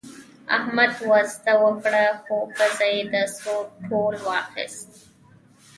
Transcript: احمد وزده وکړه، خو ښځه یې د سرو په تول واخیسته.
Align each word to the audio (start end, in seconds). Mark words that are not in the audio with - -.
احمد 0.57 0.93
وزده 1.11 1.53
وکړه، 1.63 2.05
خو 2.23 2.35
ښځه 2.57 2.85
یې 2.93 3.01
د 3.11 3.13
سرو 3.33 3.57
په 3.69 3.79
تول 3.87 4.15
واخیسته. 4.27 4.95